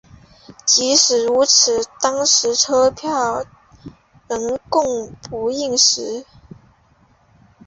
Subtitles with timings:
[0.65, 3.45] 即使如此当时车票
[4.27, 6.23] 仍供不应求。